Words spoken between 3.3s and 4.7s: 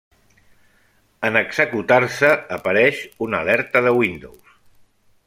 alerta de Windows.